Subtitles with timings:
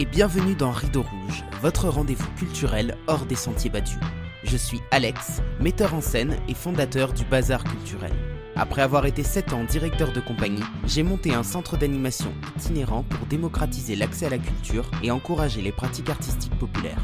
[0.00, 3.98] Et bienvenue dans Rideau Rouge, votre rendez-vous culturel hors des sentiers battus.
[4.44, 8.12] Je suis Alex, metteur en scène et fondateur du Bazar Culturel.
[8.54, 13.26] Après avoir été 7 ans directeur de compagnie, j'ai monté un centre d'animation itinérant pour
[13.26, 17.02] démocratiser l'accès à la culture et encourager les pratiques artistiques populaires.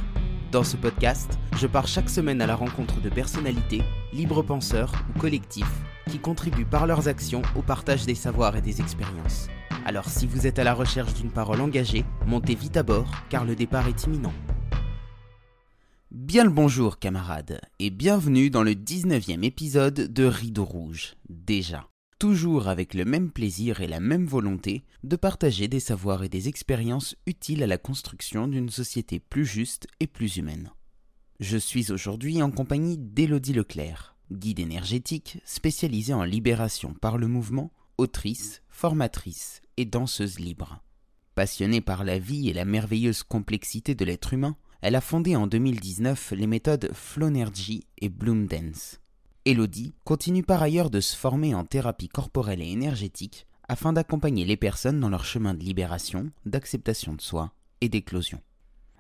[0.53, 5.19] Dans ce podcast, je pars chaque semaine à la rencontre de personnalités, libres penseurs ou
[5.19, 9.49] collectifs qui contribuent par leurs actions au partage des savoirs et des expériences.
[9.87, 13.45] Alors si vous êtes à la recherche d'une parole engagée, montez vite à bord car
[13.45, 14.33] le départ est imminent.
[16.11, 21.87] Bien le bonjour camarades et bienvenue dans le 19e épisode de Rideau Rouge, déjà.
[22.19, 26.49] Toujours avec le même plaisir et la même volonté de partager des savoirs et des
[26.49, 30.71] expériences utiles à la construction d'une société plus juste et plus humaine.
[31.41, 37.71] Je suis aujourd'hui en compagnie d'Élodie Leclerc, guide énergétique spécialisée en libération par le mouvement,
[37.99, 40.83] autrice, formatrice et danseuse libre.
[41.35, 45.47] Passionnée par la vie et la merveilleuse complexité de l'être humain, elle a fondé en
[45.47, 49.01] 2019 les méthodes Flownergy et Bloom Dance.
[49.45, 54.57] Elodie continue par ailleurs de se former en thérapie corporelle et énergétique afin d'accompagner les
[54.57, 58.41] personnes dans leur chemin de libération, d'acceptation de soi et d'éclosion.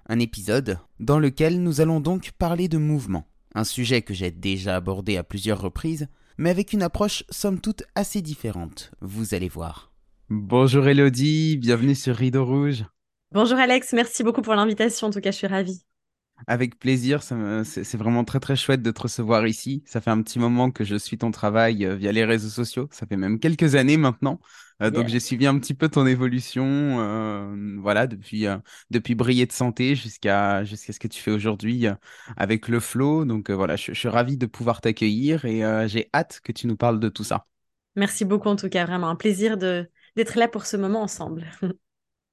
[0.07, 4.77] Un épisode dans lequel nous allons donc parler de mouvement, un sujet que j'ai déjà
[4.77, 9.94] abordé à plusieurs reprises, mais avec une approche somme toute assez différente, vous allez voir.
[10.31, 12.87] Bonjour Elodie, bienvenue sur Rideau Rouge.
[13.33, 15.09] Bonjour Alex, merci beaucoup pour l'invitation.
[15.09, 15.85] En tout cas, je suis ravie.
[16.47, 19.83] Avec plaisir, c'est vraiment très très chouette de te recevoir ici.
[19.85, 22.89] Ça fait un petit moment que je suis ton travail euh, via les réseaux sociaux.
[22.91, 24.41] Ça fait même quelques années maintenant.
[24.83, 28.47] Euh, donc j'ai suivi un petit peu ton évolution, euh, voilà, depuis
[28.91, 31.87] depuis briller de santé jusqu'à jusqu'à ce que tu fais aujourd'hui
[32.39, 33.27] avec le flow.
[33.27, 36.77] Donc voilà, je, je, suis ravi de pouvoir t'accueillir et j'ai hâte que tu nous
[36.77, 37.47] parles de tout ça.
[37.95, 41.45] Merci beaucoup en tout cas, vraiment un plaisir de d'être là pour ce moment ensemble.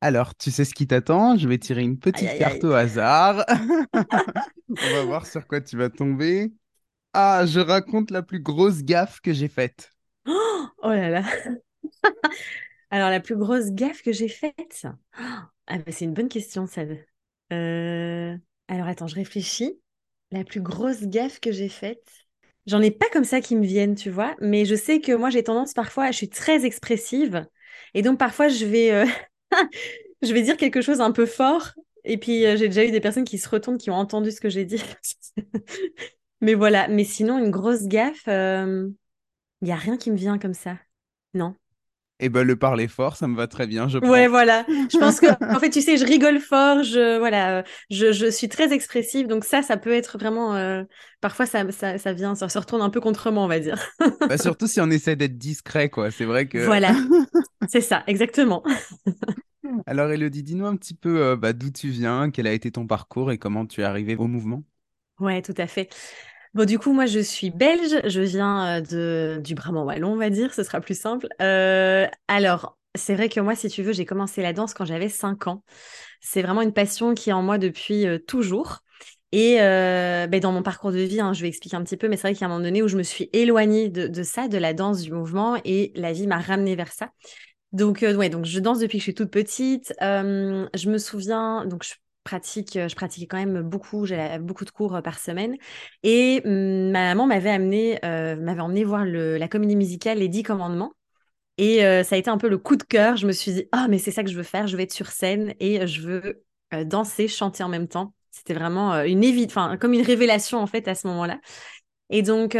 [0.01, 1.37] Alors, tu sais ce qui t'attend?
[1.37, 3.45] Je vais tirer une petite carte au hasard.
[4.69, 6.51] On va voir sur quoi tu vas tomber.
[7.13, 9.91] Ah, je raconte la plus grosse gaffe que j'ai faite.
[10.83, 11.23] Oh, là là.
[12.89, 14.85] Alors, la plus grosse gaffe que j'ai faite?
[15.13, 16.81] Ah, bah, C'est une bonne question, ça.
[17.53, 18.37] Euh...
[18.67, 19.79] Alors, attends, je réfléchis.
[20.31, 22.07] La plus grosse gaffe que j'ai faite?
[22.67, 25.29] J'en ai pas comme ça qui me viennent, tu vois, mais je sais que moi,
[25.29, 27.45] j'ai tendance parfois, je suis très expressive.
[27.93, 29.05] Et donc, parfois, je vais, euh,
[30.21, 31.71] je vais dire quelque chose un peu fort.
[32.03, 34.41] Et puis, euh, j'ai déjà eu des personnes qui se retournent, qui ont entendu ce
[34.41, 34.81] que j'ai dit.
[36.41, 36.87] mais voilà.
[36.87, 38.89] Mais sinon, une grosse gaffe, il euh,
[39.61, 40.77] n'y a rien qui me vient comme ça.
[41.33, 41.55] Non.
[42.23, 44.63] Eh ben, le parler fort, ça me va très bien, je Ouais, voilà.
[44.69, 48.47] Je pense que, en fait, tu sais, je rigole fort, je, voilà, je, je suis
[48.47, 49.25] très expressive.
[49.27, 50.83] Donc ça, ça peut être vraiment, euh,
[51.19, 53.83] parfois, ça, ça, ça vient, ça se retourne un peu contre moi, on va dire.
[54.29, 56.11] bah, surtout si on essaie d'être discret, quoi.
[56.11, 56.65] C'est vrai que.
[56.65, 56.93] Voilà.
[57.69, 58.63] C'est ça, exactement.
[59.85, 62.87] Alors, Elodie, dis-nous un petit peu euh, bah, d'où tu viens, quel a été ton
[62.87, 64.63] parcours et comment tu es arrivée au mouvement?
[65.19, 65.89] Ouais, tout à fait.
[66.53, 68.01] Bon, du coup, moi, je suis belge.
[68.05, 70.53] Je viens de, du Brabant wallon, on va dire.
[70.53, 71.27] Ce sera plus simple.
[71.41, 75.07] Euh, alors, c'est vrai que moi, si tu veux, j'ai commencé la danse quand j'avais
[75.07, 75.63] 5 ans.
[76.19, 78.79] C'est vraiment une passion qui est en moi depuis toujours.
[79.31, 82.09] Et euh, ben, dans mon parcours de vie, hein, je vais expliquer un petit peu,
[82.09, 84.23] mais c'est vrai qu'il y a un moment donné où je me suis éloignée de,
[84.23, 87.11] ça, de la danse, du mouvement, et la vie m'a ramenée vers ça.
[87.71, 89.93] Donc, ouais, donc je danse depuis que je suis toute petite.
[90.01, 91.93] je me souviens, donc je
[92.75, 95.57] euh, je pratiquais quand même beaucoup, j'avais beaucoup de cours euh, par semaine.
[96.03, 100.43] Et mmh, ma maman m'avait amené, euh, m'avait emmené voir la comédie musicale Les Dix
[100.43, 100.93] Commandements.
[101.57, 103.17] Et ça a été un peu le coup de cœur.
[103.17, 104.65] Je me suis dit, ah, mais c'est ça que je veux faire.
[104.65, 106.43] Je veux être sur scène et je veux
[106.85, 108.15] danser, chanter en même temps.
[108.31, 111.39] C'était vraiment une évite, enfin, comme une révélation en fait à ce moment-là.
[112.09, 112.55] Et donc,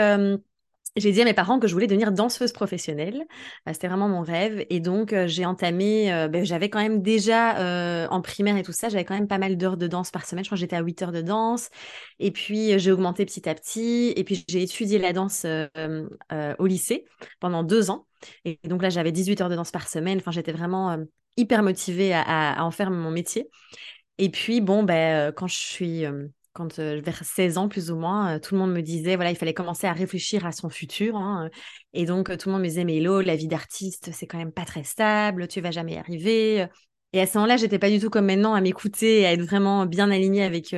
[0.98, 3.26] j'ai dit à mes parents que je voulais devenir danseuse professionnelle.
[3.68, 4.66] Euh, c'était vraiment mon rêve.
[4.70, 8.74] Et donc, euh, j'ai entamé, euh, ben, j'avais quand même déjà en primaire et tout
[8.74, 10.44] ça, j'avais quand même pas mal d'heures de danse par semaine.
[10.44, 11.70] Je crois que j'étais à 8 heures de danse.
[12.20, 14.14] Et puis, j'ai augmenté petit à petit.
[14.16, 15.46] Et puis, j'ai étudié la danse
[16.60, 17.06] au lycée
[17.40, 18.08] pendant deux ans.
[18.46, 20.18] Et donc là, j'avais 18 heures de danse par semaine.
[20.20, 20.98] Enfin, j'étais vraiment
[21.38, 23.50] hyper motivée à, en faire mon métier.
[24.18, 26.06] Et puis, bon, ben, quand je suis
[26.54, 29.54] quand vers 16 ans plus ou moins, tout le monde me disait voilà, il fallait
[29.54, 31.16] commencer à réfléchir à son futur.
[31.16, 31.50] Hein,
[31.94, 34.52] et donc tout le monde me disait mais Hello, la vie d'artiste, c'est quand même
[34.52, 36.68] pas très stable, tu vas jamais y arriver.
[37.14, 39.86] Et à ce moment-là, j'étais pas du tout comme maintenant à m'écouter, à être vraiment
[39.86, 40.76] bien alignée avec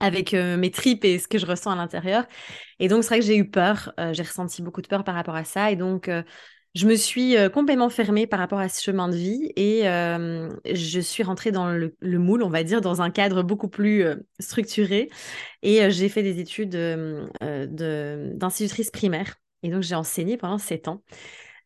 [0.00, 2.26] avec mes tripes et ce que je ressens à l'intérieur.
[2.80, 5.36] Et donc c'est vrai que j'ai eu peur, j'ai ressenti beaucoup de peur par rapport
[5.36, 5.70] à ça.
[5.70, 6.10] Et donc
[6.74, 11.22] je me suis complètement fermée par rapport à ce chemin de vie et je suis
[11.22, 14.04] rentrée dans le, moule, on va dire, dans un cadre beaucoup plus
[14.40, 15.10] structuré.
[15.62, 16.76] Et j'ai fait des études
[17.40, 19.36] d'institutrice primaire.
[19.62, 21.02] Et donc, j'ai enseigné pendant sept ans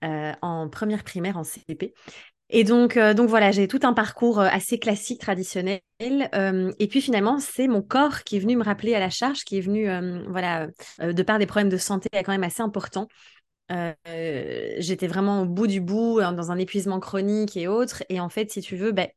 [0.03, 1.95] en première primaire en CP.
[2.49, 5.81] Et donc, euh, donc voilà, j'ai tout un parcours euh, assez classique, traditionnel.
[6.03, 9.45] Euh, et puis finalement, c'est mon corps qui est venu me rappeler à la charge,
[9.45, 9.89] qui est venu,
[10.29, 10.69] voilà,
[11.01, 13.09] de par des problèmes de santé quand même assez importants.
[13.69, 18.03] J'étais vraiment au bout du bout, dans un épuisement chronique et autres.
[18.09, 19.09] Et en fait, si tu veux, ben,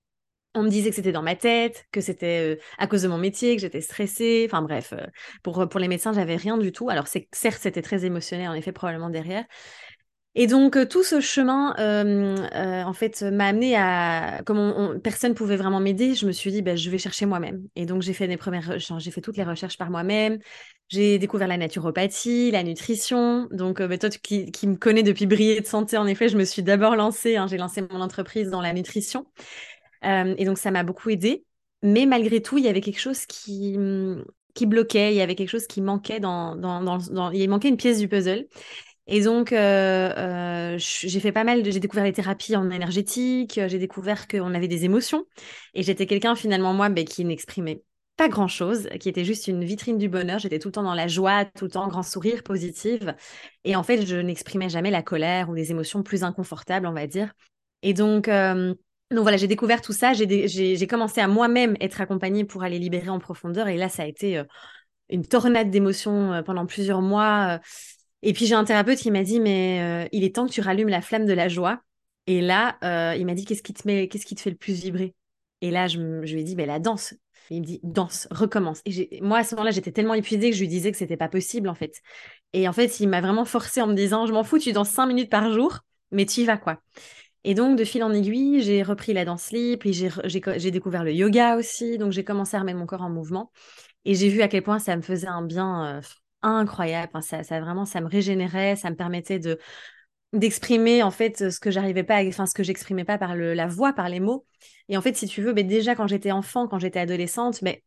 [0.56, 3.56] on me disait que c'était dans ma tête, que c'était à cause de mon métier,
[3.56, 4.46] que j'étais stressée.
[4.50, 4.94] Enfin bref,
[5.44, 6.90] pour, pour les médecins, j'avais rien du tout.
[6.90, 9.46] Alors certes, c'était très émotionnel, en effet, probablement derrière.
[10.36, 15.00] Et donc euh, tout ce chemin, euh, euh, en fait, m'a amené à, comme on,
[15.00, 17.64] personne pouvait vraiment m'aider, je me suis dit, ben, je vais chercher moi-même.
[17.76, 20.38] Et donc j'ai fait premières, j'ai fait toutes les recherches par moi-même.
[20.90, 23.48] J'ai découvert la naturopathie, la nutrition.
[23.52, 26.64] Donc ben, toi qui, me connais depuis briller de santé, en effet, je me suis
[26.64, 27.38] d'abord lancée.
[27.38, 29.26] Hein, j'ai lancé mon entreprise dans la nutrition.
[30.04, 31.46] et donc ça m'a beaucoup aidé.
[31.82, 33.78] Mais malgré tout, il y avait quelque chose qui
[34.54, 37.78] qui bloquait, il y avait quelque chose qui manquait dans, dans, dans, il manquait une
[37.78, 38.48] pièce du puzzle.
[39.08, 41.66] Et donc, euh, euh, j'ai fait pas mal.
[41.66, 45.26] J'ai découvert les thérapies en énergétique, euh, j'ai découvert qu'on avait des émotions.
[45.74, 47.82] Et j'étais quelqu'un, finalement, moi, ben, qui n'exprimait
[48.20, 50.38] pas grand-chose, qui était juste une vitrine du bonheur.
[50.38, 53.16] J'étais tout le temps dans la joie, tout le temps grand sourire, positive.
[53.64, 57.08] Et en fait, je n'exprimais jamais la colère ou des émotions plus inconfortables, on va
[57.08, 57.34] dire.
[57.82, 58.30] Et donc...
[58.30, 58.78] donc
[59.12, 63.20] voilà, j'ai découvert tout ça, j'ai commencé à moi-même être accompagnée pour aller libérer en
[63.20, 63.68] profondeur.
[63.68, 64.44] Et là, ça a été
[65.10, 67.60] une tornade d'émotions pendant plusieurs mois.
[68.22, 70.62] Et puis j'ai un thérapeute qui m'a dit, mais euh, il est temps que tu
[70.62, 71.82] rallumes la flamme de la joie.
[72.28, 74.58] Et là, euh, il m'a dit, qu'est-ce qui te met, qu'est-ce qui te fait le
[74.58, 75.16] plus vibrer?
[75.62, 77.14] Et là, je, lui ai dit, mais la danse.
[77.50, 78.82] Il me dit, danse, recommence.
[78.86, 81.30] Et moi, à ce moment-là, j'étais tellement épuisée que je lui disais que c'était pas
[81.30, 82.02] possible, en fait.
[82.54, 84.90] Et en fait, il m'a vraiment forcé en me disant, je m'en fous, tu danses
[84.90, 85.80] cinq minutes par jour,
[86.12, 86.82] mais tu y vas, quoi.
[87.44, 91.14] Et donc, de fil en aiguille, j'ai repris la danse libre, puis j'ai découvert le
[91.14, 91.98] yoga aussi.
[91.98, 93.52] Donc, j'ai commencé à remettre mon corps en mouvement.
[94.06, 96.02] Et j'ai vu à quel point ça me faisait un bien euh,
[96.42, 97.12] incroyable.
[97.22, 99.58] ça, ça, vraiment, ça me régénérait, ça me permettait de
[100.34, 103.68] d'exprimer en fait ce que j'arrivais pas, enfin ce que j'exprimais pas par le, la
[103.68, 104.46] voix, par les mots.
[104.90, 107.84] Et en fait, si tu veux, mais déjà quand j'étais enfant, quand j'étais adolescente, mais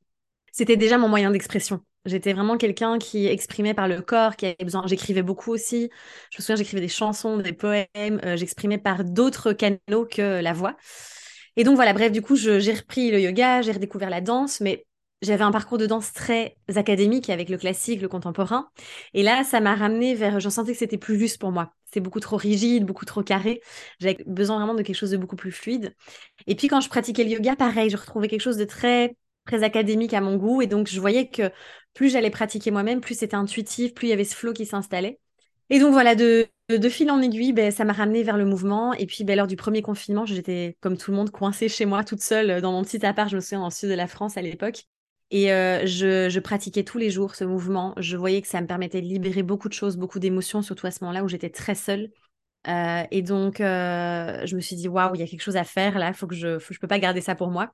[0.52, 1.80] c'était déjà mon moyen d'expression.
[2.04, 4.84] J'étais vraiment quelqu'un qui exprimait par le corps, qui avait besoin.
[4.86, 5.88] J'écrivais beaucoup aussi.
[6.30, 7.86] Je me souviens, j'écrivais des chansons, des poèmes.
[8.24, 10.76] Euh, j'exprimais par d'autres canaux que la voix.
[11.56, 14.86] Et donc voilà, bref, du coup, j'ai repris le yoga, j'ai redécouvert la danse, mais
[15.20, 18.68] j'avais un parcours de danse très académique avec le classique, le contemporain.
[19.14, 20.40] Et là, ça m'a ramené vers.
[20.40, 21.72] J'en sentais que c'était plus juste pour moi.
[21.92, 23.60] C'était beaucoup trop rigide, beaucoup trop carré.
[24.00, 25.94] J'avais besoin vraiment de quelque chose de beaucoup plus fluide.
[26.46, 29.14] Et puis, quand je pratiquais le yoga, pareil, je retrouvais quelque chose de très,
[29.46, 30.62] très académique à mon goût.
[30.62, 31.50] Et donc, je voyais que
[31.92, 35.18] plus j'allais pratiquer moi-même, plus c'était intuitif, plus il y avait ce flow qui s'installait.
[35.70, 38.94] Et donc voilà, de, de, fil en aiguille, ben, ça m'a ramené vers le mouvement.
[38.94, 42.04] Et puis ben, lors du premier confinement, j'étais comme tout le monde coincée chez moi
[42.04, 44.42] toute seule dans mon petit appart, je me souviens, le sud de la France à
[44.42, 44.84] l'époque.
[45.32, 47.94] Et euh, je, pratiquais tous les jours ce mouvement.
[47.96, 50.90] Je voyais que ça me permettait de libérer beaucoup de choses, beaucoup d'émotions, surtout à
[50.90, 52.10] ce moment-là où j'étais très seule.
[52.68, 55.64] Euh, et donc, euh, je me suis dit, waouh, il y a quelque chose à
[55.64, 57.72] faire là, faut que je, faut, je peux pas garder ça pour moi.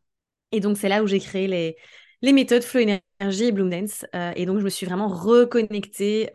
[0.53, 1.77] Et donc, c'est là où j'ai créé les,
[2.23, 2.81] les méthodes Flow
[3.21, 4.07] Energy et Bloom Dance.
[4.37, 6.31] et donc, je me suis vraiment reconnectée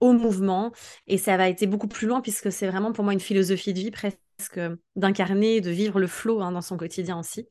[0.00, 0.72] au mouvement.
[1.06, 3.80] Et ça va été beaucoup plus loin puisque c'est vraiment pour moi une philosophie de
[3.80, 4.18] vie presque
[4.96, 7.48] d'incarner, de vivre le flow hein, dans son quotidien aussi.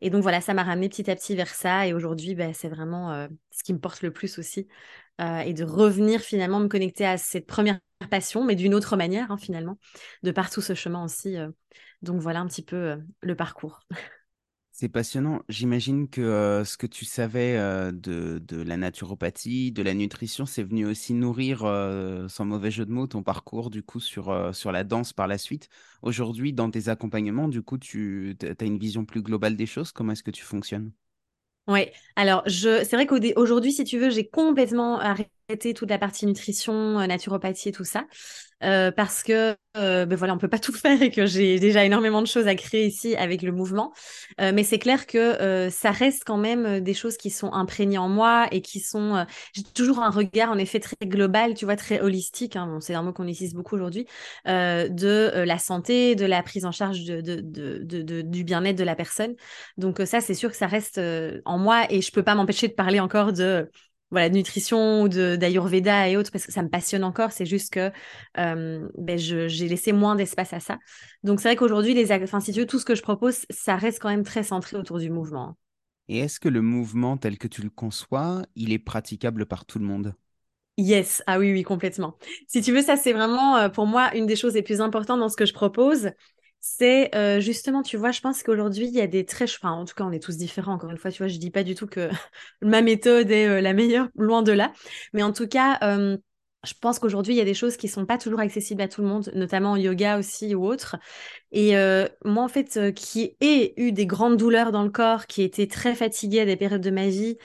[0.00, 1.86] Et donc voilà, ça m'a ramené petit à petit vers ça.
[1.86, 4.68] Et aujourd'hui, bah, c'est vraiment euh, ce qui me porte le plus aussi.
[5.20, 9.32] Euh, et de revenir finalement me connecter à cette première passion, mais d'une autre manière
[9.32, 9.78] hein, finalement,
[10.22, 11.36] de par tout ce chemin aussi.
[11.36, 11.48] Euh.
[12.02, 13.80] donc voilà un petit peu le parcours.
[14.80, 15.42] C'est passionnant.
[15.48, 20.86] J'imagine que ce que tu savais de, de, la naturopathie, de la nutrition, c'est venu
[20.86, 21.62] aussi nourrir,
[22.28, 25.36] sans mauvais jeu de mots, ton parcours du coup sur, sur la danse par la
[25.36, 25.68] suite.
[26.02, 29.90] Aujourd'hui, dans tes accompagnements, du coup, tu as une vision plus globale des choses?
[29.90, 30.92] Comment est-ce que tu fonctionnes?
[31.66, 32.84] Oui, alors je...
[32.84, 36.74] c'est vrai qu'aujourd'hui, si tu veux, j'ai complètement arrêté toute la partie nutrition,
[37.06, 38.06] naturopathie et tout ça.
[38.64, 41.84] Euh, parce que euh, ben voilà, on peut pas tout faire et que j'ai déjà
[41.84, 43.92] énormément de choses à créer ici avec le mouvement.
[44.40, 47.98] Euh, mais c'est clair que euh, ça reste quand même des choses qui sont imprégnées
[47.98, 49.24] en moi et qui sont.
[49.54, 52.56] j'ai toujours un regard en effet très global, tu vois, très holistique.
[52.56, 54.06] Hein, c'est un mot qu'on utilise beaucoup aujourd'hui
[54.46, 59.34] de la santé, de la prise en charge de du bien-être de la personne.
[59.76, 61.00] Donc ça, c'est sûr que ça reste
[61.44, 63.70] en moi et je peux pas m'empêcher de parler encore de
[64.10, 67.32] voilà, de nutrition ou d'Ayurveda et autres, parce que ça me passionne encore.
[67.32, 67.90] C'est juste que
[68.38, 70.78] euh, ben j'ai laissé moins d'espace à ça.
[71.22, 73.76] Donc, c'est vrai qu'aujourd'hui, les, enfin, si tu veux, tout ce que je propose, ça
[73.76, 75.56] reste quand même très centré autour du mouvement.
[76.08, 79.78] Et est-ce que le mouvement tel que tu le conçois, il est praticable par tout
[79.78, 80.14] le monde?
[80.78, 82.16] Yes, ah oui, oui, complètement.
[82.46, 85.18] Si tu veux, ça, c'est vraiment euh, pour moi une des choses les plus importantes
[85.18, 86.10] dans ce que je propose
[86.60, 89.44] c'est euh, justement, tu vois, je pense qu'aujourd'hui, il y a des très...
[89.44, 90.74] Enfin, en tout cas, on est tous différents.
[90.74, 92.10] Encore une fois, tu vois, je dis pas du tout que
[92.62, 94.72] ma méthode est euh, la meilleure, loin de là.
[95.12, 95.78] Mais en tout cas,
[96.66, 99.00] je pense qu'aujourd'hui, il y a des choses qui sont pas toujours accessibles à tout
[99.00, 100.96] le monde, notamment en yoga aussi ou autre.
[101.52, 105.42] Et euh, moi, en fait, qui ai eu des grandes douleurs dans le corps, qui
[105.42, 107.38] était très fatiguée à des périodes de ma vie,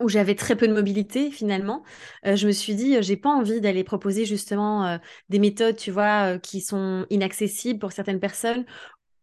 [0.00, 1.82] où j'avais très peu de mobilité finalement,
[2.24, 6.60] je me suis dit, j'ai pas envie d'aller proposer justement des méthodes, tu vois, qui
[6.60, 8.64] sont inaccessibles pour certaines personnes,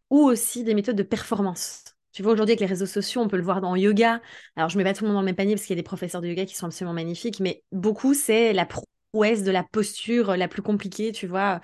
[0.10, 1.84] ou aussi des méthodes de performance.
[2.12, 4.22] Tu vois, aujourd'hui, avec les réseaux sociaux, on peut le voir dans yoga.
[4.56, 5.82] Alors, je mets pas tout le monde dans le même panier parce qu'il y a
[5.82, 9.64] des professeurs de yoga qui sont absolument magnifiques, mais beaucoup, c'est la prouesse de la
[9.64, 11.60] posture la plus compliquée, tu vois.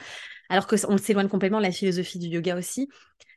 [0.51, 2.89] Alors qu'on s'éloigne complètement de la philosophie du yoga aussi.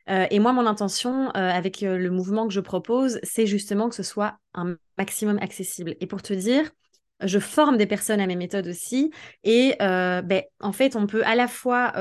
[0.09, 3.87] Euh, et moi, mon intention euh, avec euh, le mouvement que je propose, c'est justement
[3.87, 5.95] que ce soit un maximum accessible.
[6.01, 6.69] Et pour te dire,
[7.23, 9.11] je forme des personnes à mes méthodes aussi.
[9.45, 11.93] Et ben, en fait, on peut à la fois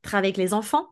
[0.00, 0.86] travailler avec les enfants,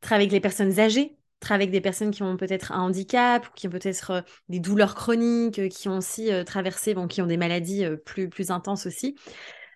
[0.00, 3.66] travailler avec les personnes âgées, travailler avec des personnes qui ont peut-être un handicap, qui
[3.66, 8.28] ont peut-être des douleurs chroniques, qui ont aussi traversé, bon, qui ont des maladies plus,
[8.28, 9.16] plus intenses aussi.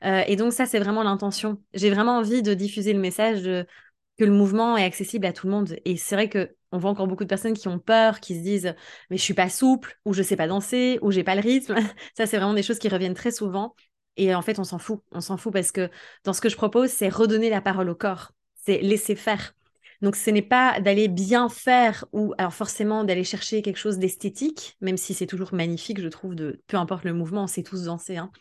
[0.02, 1.60] Et donc ça, c'est vraiment l'intention.
[1.74, 3.48] J'ai vraiment envie de diffuser le message
[4.18, 5.76] que le mouvement est accessible à tout le monde.
[5.84, 8.40] Et c'est vrai que on voit encore beaucoup de personnes qui ont peur, qui se
[8.40, 8.74] disent
[9.10, 11.76] mais je suis pas souple, ou je sais pas danser, ou j'ai pas le rythme.
[12.16, 13.74] ça, c'est vraiment des choses qui reviennent très souvent.
[14.16, 15.00] Et en fait, on s'en fout.
[15.12, 15.90] On s'en fout parce que
[16.24, 18.32] dans ce que je propose, c'est redonner la parole au corps.
[18.54, 19.54] C'est laisser faire.
[20.02, 24.76] Donc, ce n'est pas d'aller bien faire ou alors forcément d'aller chercher quelque chose d'esthétique,
[24.80, 27.84] même si c'est toujours magnifique, je trouve, de peu importe le mouvement, on sait tous
[27.84, 28.32] danser, hein.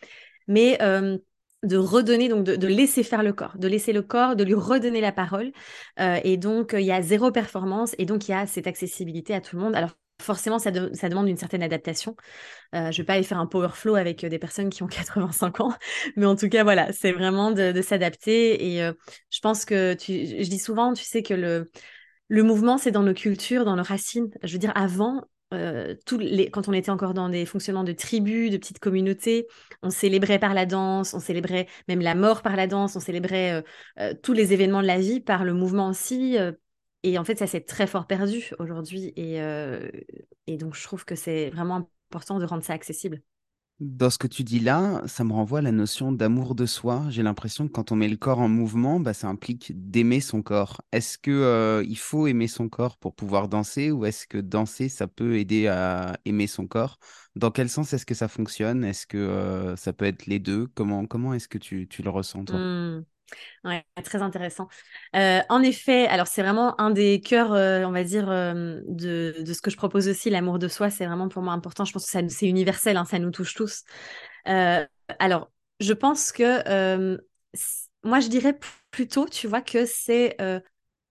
[0.47, 1.19] mais euh,
[1.63, 5.01] de redonner, donc de, laisser faire le corps, de laisser le corps, de lui redonner
[5.01, 5.51] la parole.
[5.99, 9.33] Euh, et donc, il y a zéro performance et donc il y a cette accessibilité
[9.33, 9.75] à tout le monde.
[9.75, 9.91] Alors,
[10.21, 12.15] forcément, ça, demande une certaine adaptation.
[12.75, 14.83] Euh, je ne vais pas aller faire un power flow avec euh, des personnes qui
[14.83, 15.73] ont 85 ans,
[16.15, 18.71] mais en tout cas, voilà, c'est vraiment de, s'adapter.
[18.73, 18.93] Et euh,
[19.29, 21.69] je pense que, tu, je dis souvent, tu sais que le,
[22.29, 24.29] le mouvement, c'est dans nos cultures, dans nos racines.
[24.43, 28.57] Je veux dire, avant, les, quand on était encore dans des fonctionnements de tribus, de
[28.57, 29.47] petites communautés,
[29.83, 33.63] on célébrait par la danse, on célébrait même la mort par la danse, on célébrait
[34.23, 36.37] tous les événements de la vie par le mouvement aussi,
[37.03, 39.13] et en fait, ça s'est très fort perdu aujourd'hui.
[39.17, 39.89] Euh,
[40.47, 43.21] et donc, je trouve que c'est vraiment important de rendre ça accessible.
[43.81, 47.03] Dans ce que tu dis là, ça me renvoie à la notion d'amour de soi.
[47.09, 50.43] J'ai l'impression que quand on met le corps en mouvement, bah, ça implique d'aimer son
[50.43, 50.81] corps.
[50.91, 54.87] Est-ce que euh, il faut aimer son corps pour pouvoir danser ou est-ce que danser,
[54.87, 56.99] ça peut aider à aimer son corps?
[57.35, 58.83] Dans quel sens est-ce que ça fonctionne?
[58.83, 60.67] Est-ce que euh, ça peut être les deux?
[60.75, 62.59] Comment, comment est-ce que tu, le ressens, toi?
[62.59, 63.03] Mmh.
[64.03, 64.67] Très intéressant.
[65.15, 69.35] Euh, en effet, alors c'est vraiment un des cœurs, euh, on va dire, euh, de,
[69.39, 71.85] de, ce que je propose aussi, l'amour de soi, c'est vraiment pour moi important.
[71.85, 73.83] Je pense que c'est universel, hein, ça nous touche tous.
[74.45, 77.17] alors, je pense que
[78.03, 78.57] moi, je dirais
[78.89, 80.37] plutôt, tu vois, que c'est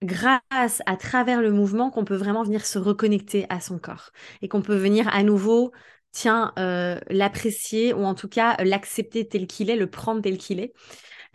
[0.02, 4.10] grâce à travers le mouvement qu'on peut vraiment venir se reconnecter à son corps
[4.42, 5.72] et qu'on peut venir à nouveau
[6.12, 6.52] tiens,
[7.08, 10.72] l'apprécier ou en tout cas l'accepter tel qu'il est, le prendre tel qu'il est.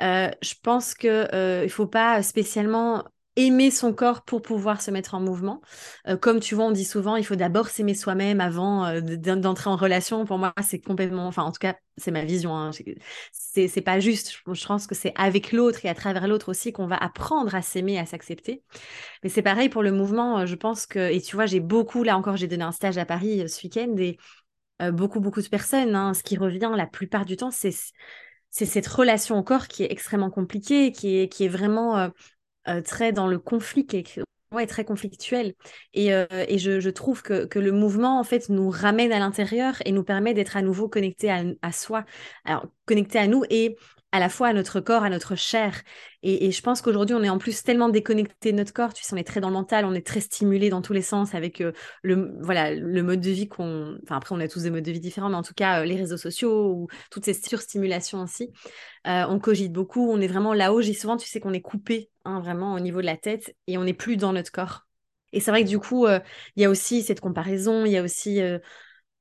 [0.02, 3.04] Euh, je pense qu'il euh, ne faut pas spécialement
[3.38, 5.60] aimer son corps pour pouvoir se mettre en mouvement.
[6.08, 9.76] Euh, comme tu vois, on dit souvent, il faut d'abord s'aimer soi-même avant d'entrer en
[9.76, 10.24] relation.
[10.24, 12.56] Pour moi, c'est complètement, enfin, en tout cas, c'est ma vision.
[12.56, 12.72] Hein.
[13.34, 14.38] C'est pas juste.
[14.50, 17.62] Je pense que c'est avec l'autre et à travers l'autre aussi qu'on va apprendre à
[17.62, 18.64] s'aimer, à s'accepter.
[19.22, 20.46] Mais c'est pareil pour le mouvement.
[20.46, 23.06] Je pense que, et tu vois, j'ai beaucoup, là encore, j'ai donné un stage à
[23.06, 24.18] Paris ce week-end et
[24.92, 27.72] beaucoup, beaucoup de personnes, hein, ce qui revient la plupart du temps, c'est
[28.56, 32.08] c'est cette relation au corps qui est extrêmement compliquée, qui est, qui est vraiment euh,
[32.70, 35.56] euh, très dans le conflit, qui est très conflictuel.
[35.94, 39.20] Et, euh, et je, je, trouve que, que, le mouvement, en fait, nous ramène à
[39.20, 42.06] l'intérieur et nous permet d'être à nouveau connectés à, à, soi,
[42.46, 43.76] alors connectés à nous et
[44.16, 45.82] à la fois à notre corps, à notre chair.
[46.24, 48.94] Et, je pense qu'aujourd'hui, on est en plus tellement déconnecté de notre corps.
[48.94, 51.02] Tu sais, on est très dans le mental, on est très stimulé dans tous les
[51.02, 53.98] sens avec euh, le, voilà, le mode de vie qu'on.
[54.04, 55.86] Enfin, après, on a tous des modes de vie différents, mais en tout cas, euh,
[55.86, 58.54] les réseaux sociaux ou toutes ces surstimulations aussi.
[59.06, 60.82] Euh, on cogite beaucoup, on est vraiment là-haut.
[60.82, 63.78] J'ai souvent, tu sais, qu'on est coupé hein, vraiment au niveau de la tête et
[63.78, 64.88] on n'est plus dans notre corps.
[65.34, 68.04] Et c'est vrai que du coup, il y a aussi cette comparaison, il y a
[68.04, 68.40] aussi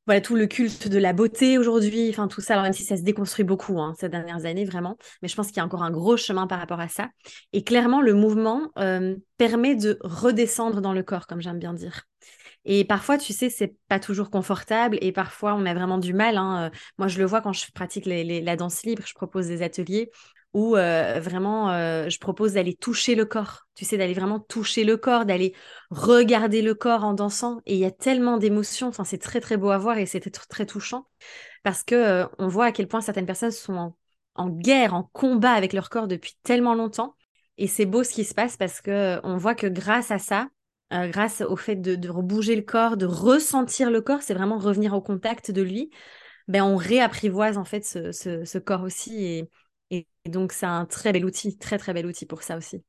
[0.07, 2.97] voilà tout le culte de la beauté aujourd'hui, enfin tout ça, alors même si ça
[2.97, 5.83] se déconstruit beaucoup hein, ces dernières années vraiment, mais je pense qu'il y a encore
[5.83, 7.09] un gros chemin par rapport à ça.
[7.53, 12.03] Et clairement, le mouvement euh, permet de redescendre dans le corps, comme j'aime bien dire.
[12.67, 16.39] Et parfois, tu sais, c'est pas toujours confortable et parfois on a vraiment du mal.
[16.39, 16.71] Hein.
[16.99, 20.11] Moi, je le vois quand je pratique la danse libre, je propose des ateliers
[20.55, 24.85] où euh, vraiment euh, je propose d'aller toucher le corps, tu sais, d'aller vraiment toucher
[24.85, 25.53] le corps, d'aller
[25.91, 27.61] regarder le corps en dansant.
[27.67, 30.65] Et il y a tellement d'émotions, c'est très très beau à voir et c'est très,
[30.65, 31.09] touchant
[31.65, 33.95] parce que euh, on voit à quel point certaines personnes sont
[34.37, 37.17] en, guerre, en combat avec leur corps depuis tellement longtemps.
[37.59, 40.49] Et c'est beau ce qui se passe parce que on voit que grâce à ça,
[40.91, 44.95] grâce au fait de, de bouger le corps, de ressentir le corps, c'est vraiment revenir
[44.95, 45.91] au contact de lui.
[46.47, 49.49] Ben, on réapprivoise en fait ce, corps aussi
[49.91, 52.83] Et, donc, c'est un très bel outil, très, très bel outil pour ça aussi.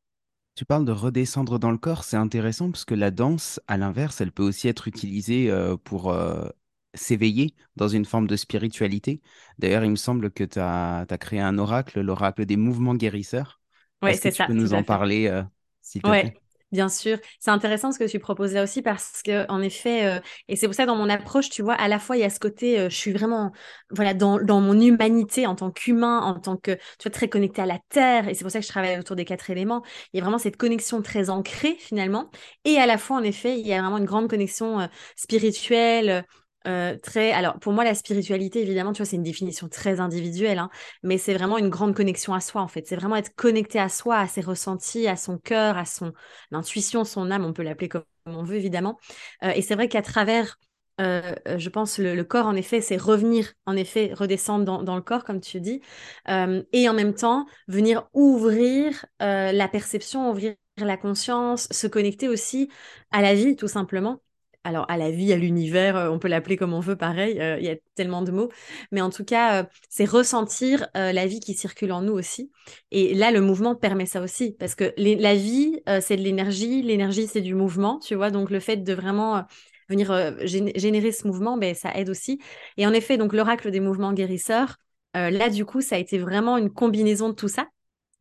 [0.56, 4.22] Tu parles de redescendre dans le corps, c'est intéressant parce que la danse, à l'inverse,
[4.22, 6.48] elle peut aussi être utilisée euh, pour euh,
[6.94, 9.22] s'éveiller dans une forme de spiritualité.
[9.60, 13.60] D'ailleurs, il me semble que tu as, créé un oracle, l'oracle des mouvements guérisseurs.
[14.02, 14.46] Oui, c'est ça.
[14.46, 15.44] Tu peux nous en parler, euh,
[15.82, 16.40] s'il te plaît?
[16.76, 20.20] Bien sûr, c'est intéressant ce que tu proposes là aussi parce que en effet, euh,
[20.50, 22.30] et c'est pour ça dans mon approche, tu vois, à la fois il y a
[22.30, 23.54] ce côté, euh, je suis vraiment,
[23.92, 27.62] voilà, dans, dans mon humanité en tant qu'humain, en tant que, tu vois, très connecté
[27.62, 29.84] à la terre, et c'est pour ça que je travaille autour des quatre éléments.
[30.12, 32.30] Il y a vraiment cette connexion très ancrée finalement,
[32.66, 36.26] et à la fois en effet, il y a vraiment une grande connexion spirituelle,
[36.68, 37.32] euh, très.
[37.32, 40.70] Alors, pour moi, la spiritualité, évidemment, tu vois, c'est une définition très individuelle, hein,
[41.04, 42.88] mais c'est vraiment une grande connexion à soi, en fait.
[42.88, 46.14] C'est vraiment être connecté à soi, à ses ressentis, à son cœur, à son
[46.52, 48.98] intuition, son âme, on peut l'appeler comme on veut, évidemment.
[49.44, 50.58] Euh, et c'est vrai qu'à travers,
[51.02, 55.02] euh, je pense, le, corps, en effet, c'est revenir, en effet, redescendre dans, dans, le
[55.02, 55.82] corps, comme tu dis,
[56.28, 62.70] et en même temps, venir ouvrir la perception, ouvrir la conscience, se connecter aussi
[63.12, 64.22] à la vie, tout simplement
[64.66, 67.58] alors à la vie, à l'univers, euh, on peut l'appeler comme on veut, pareil, euh,
[67.60, 68.50] il y a tellement de mots,
[68.92, 72.52] mais en tout cas, euh, c'est ressentir la vie qui circule en nous aussi.
[72.92, 77.28] Et là, le mouvement permet ça aussi, parce que la vie, c'est de l'énergie, l'énergie,
[77.28, 79.44] c'est du mouvement, tu vois, donc le fait de vraiment
[79.88, 82.40] venir générer ce mouvement, ben, ça aide aussi.
[82.78, 84.78] Et en effet, donc l'oracle des mouvements guérisseurs,
[85.14, 87.68] là, du coup, ça a été vraiment une combinaison de tout ça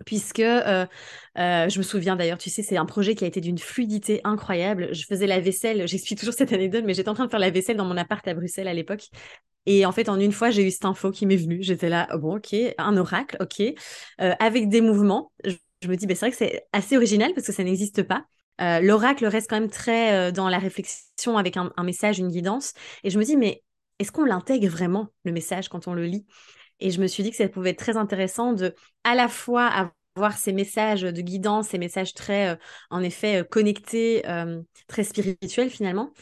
[0.04, 0.86] puisque euh,
[1.38, 4.20] euh, je me souviens d'ailleurs, tu sais, c'est un projet qui a été d'une fluidité
[4.24, 4.88] incroyable.
[4.92, 7.50] Je faisais la vaisselle, j'explique toujours cette anecdote, mais j'étais en train de faire la
[7.50, 9.08] vaisselle dans mon appart à Bruxelles à l'époque.
[9.66, 11.62] Et en fait, en une fois, j'ai eu cette info qui m'est venue.
[11.62, 13.60] J'étais là, oh bon, ok, un oracle, ok,
[14.20, 15.32] euh, avec des mouvements.
[15.44, 18.24] Je, me dis, bah, c'est vrai que c'est assez original parce que ça n'existe pas.
[18.58, 22.72] L'oracle reste quand même très dans la réflexion avec un, un message, une guidance.
[23.02, 23.64] Et je me dis, mais
[23.98, 26.24] est-ce qu'on l'intègre vraiment, le message, quand on le lit?
[26.80, 29.92] Et je me suis dit que ça pouvait être très intéressant de à la fois
[30.16, 32.56] avoir ces messages de guidance, ces messages très, euh,
[32.90, 36.12] en effet, euh, connectés, euh, très spirituels finalement,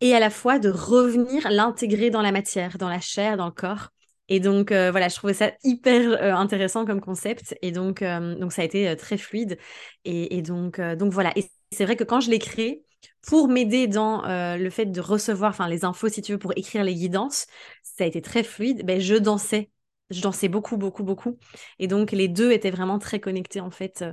[0.00, 3.52] et à la fois de revenir l'intégrer dans la matière, dans la chair, dans le
[3.52, 3.88] corps.
[4.28, 7.56] Et donc, voilà, je trouvais ça hyper intéressant comme concept.
[7.62, 9.56] Et donc, donc ça a été très fluide.
[10.04, 11.32] Et, donc, donc, voilà.
[11.38, 12.82] Et c'est vrai que quand je l'ai créé,
[13.22, 16.94] pour m'aider dans le fait de recevoir les infos, si tu veux, pour écrire les
[16.94, 17.46] guidances,
[17.84, 18.84] ça a été très fluide.
[18.84, 19.70] Ben, je dansais
[20.10, 21.38] je dansais beaucoup, beaucoup, beaucoup.
[21.78, 24.04] Et donc, les deux étaient vraiment très connectés, en fait.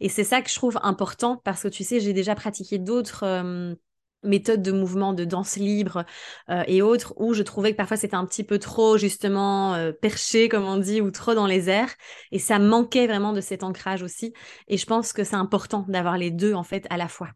[0.00, 3.24] Et c'est ça que je trouve important parce que, tu sais, j'ai déjà pratiqué d'autres
[4.22, 6.04] méthodes de mouvement, de danse libre
[6.50, 9.92] euh, et autres, où je trouvais que parfois c'était un petit peu trop, justement, euh,
[9.92, 11.94] perché, comme on dit, ou trop dans les airs.
[12.32, 14.32] Et ça manquait vraiment de cet ancrage aussi.
[14.68, 17.28] Et je pense que c'est important d'avoir les deux, en fait, à la fois.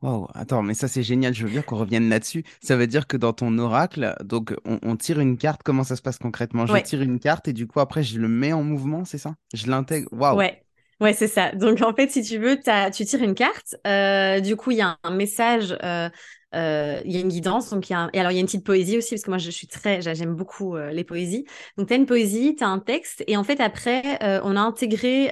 [0.00, 2.44] Wow, attends, mais ça c'est génial, je veux bien qu'on revienne là-dessus.
[2.62, 6.02] Ça veut dire que dans ton oracle, donc on, tire une carte, comment ça se
[6.02, 6.66] passe concrètement?
[6.66, 9.34] Je tire une carte et du coup après je le mets en mouvement, c'est ça?
[9.54, 10.08] Je l'intègre.
[10.12, 10.36] Waouh.
[10.36, 10.62] Ouais.
[11.00, 11.52] Ouais, c'est ça.
[11.52, 12.58] Donc en fait, si tu veux,
[12.92, 13.76] tu tires une carte.
[13.86, 16.08] Euh, du coup, il y a un message, euh,
[16.56, 17.70] euh, il y a une guidance.
[17.70, 19.38] Donc, y a Et alors, il y a une petite poésie aussi, parce que moi,
[19.38, 21.44] je suis très, j'aime beaucoup les poésies.
[21.76, 23.22] Donc, tu as une poésie, tu as un texte.
[23.28, 25.30] Et en fait, après, on a intégré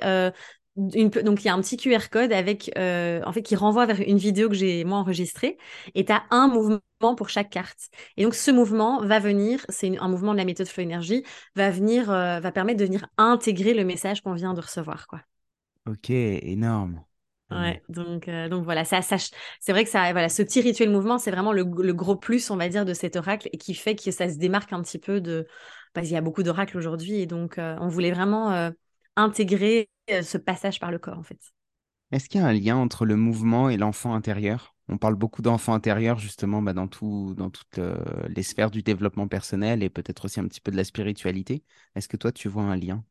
[0.76, 4.00] donc il y a un petit QR code avec euh, en fait qui renvoie vers
[4.00, 5.56] une vidéo que j'ai moi enregistrée
[5.94, 6.80] et tu as un mouvement
[7.16, 7.88] pour chaque carte.
[8.16, 11.70] Et donc ce mouvement va venir, c'est un mouvement de la méthode Flow Energy, va
[11.70, 15.20] venir euh, va permettre de venir intégrer le message qu'on vient de recevoir quoi.
[15.88, 17.02] OK, énorme.
[17.48, 19.18] Ouais, donc, euh, donc voilà, ça, ça
[19.60, 22.56] c'est vrai que ça, voilà, ce petit rituel mouvement, c'est vraiment le, gros plus, on
[22.56, 25.20] va dire, de cet oracle et qui fait que ça se démarque un petit peu
[25.20, 25.46] de.
[25.92, 28.72] Parce qu'il y a beaucoup d'oracles aujourd'hui et donc on voulait vraiment
[29.16, 31.40] intégrer euh, ce passage par le corps, en fait.
[32.12, 34.74] Est-ce qu'il y a un lien entre le mouvement et l'enfant intérieur?
[34.88, 37.96] On parle beaucoup d'enfant intérieur, justement, bah, dans, tout, dans toutes euh,
[38.28, 41.64] les sphères du développement personnel et peut-être aussi un petit peu de la spiritualité.
[41.96, 43.04] Est-ce que toi, tu vois un lien?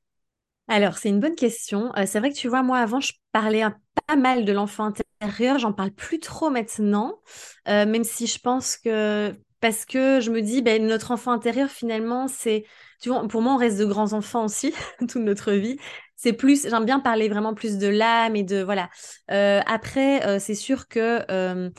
[0.68, 1.94] Alors, c'est une bonne question.
[1.98, 3.64] Euh, c'est vrai que tu vois, moi, avant, je parlais
[4.08, 4.86] pas mal de l'enfant
[5.22, 5.60] intérieur.
[5.60, 7.20] J'en parle plus trop maintenant,
[7.68, 12.28] même si je pense que parce que je me dis, ben, notre enfant intérieur, finalement,
[12.28, 12.66] c'est,
[13.02, 15.80] tu vois, pour moi, on reste de grands enfants aussi toute notre vie
[16.16, 18.90] c'est plus, j'aime bien parler vraiment plus de l'âme et de voilà.
[19.32, 21.70] Euh, après, euh, c'est sûr que euh,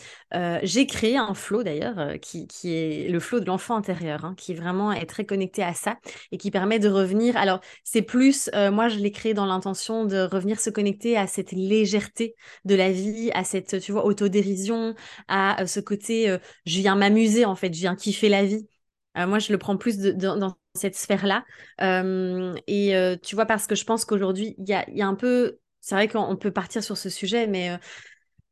[0.63, 4.55] j'ai créé un flow d'ailleurs qui, qui, est le flow de l'enfant intérieur, hein, qui
[4.55, 5.97] vraiment est très connecté à ça
[6.33, 7.37] et qui permet de revenir.
[7.37, 11.53] Alors, c'est plus, moi, je l'ai créé dans l'intention de revenir se connecter à cette
[11.53, 14.95] légèreté de la vie, à cette, tu vois, autodérision,
[15.29, 18.69] à ce côté, je viens m'amuser en fait, je viens kiffer la vie.
[19.17, 21.45] moi, je le prends plus de, dans cette sphère-là.
[21.81, 25.07] Euh, et euh, tu vois, parce que je pense qu'aujourd'hui, il y a, y a,
[25.07, 27.77] un peu, c'est vrai qu'on peut partir sur ce sujet, mais euh,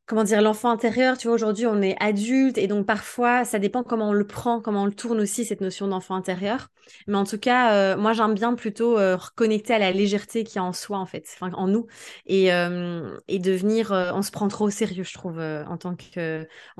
[0.05, 3.83] comment dire, l'enfant intérieur, tu vois, aujourd'hui, on est adulte et donc parfois, ça dépend
[3.83, 6.67] comment on le prend, comment on le tourne aussi, cette notion d'enfant intérieur.
[7.07, 10.57] Mais en tout cas, euh, moi, j'aime bien plutôt euh, reconnecter à la légèreté qui
[10.57, 11.87] y a en soi, en fait, enfin, en nous,
[12.27, 15.95] et, euh, devenir, on se prend trop au sérieux, je trouve, en tant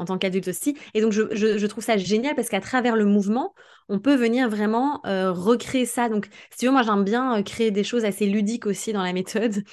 [0.05, 0.77] tant qu'adulte aussi.
[0.93, 3.53] Et donc, je, je, je trouve ça génial parce qu'à travers le mouvement,
[3.89, 6.09] on peut venir vraiment recréer ça.
[6.09, 9.13] Donc, si tu veux, moi, j'aime bien créer des choses assez ludiques aussi dans la
[9.13, 9.63] méthode.